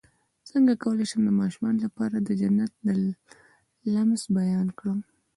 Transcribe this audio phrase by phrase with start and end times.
[0.49, 2.87] څنګه کولی شم د ماشومانو لپاره د جنت د
[3.93, 4.99] لمس بیان کړم